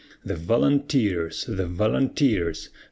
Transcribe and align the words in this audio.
The 0.25 0.35
Volunteers! 0.35 1.45
the 1.47 1.67
Volunteers! 1.67 2.69